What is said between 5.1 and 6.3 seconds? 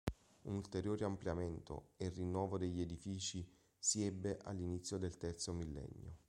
terzo millennio.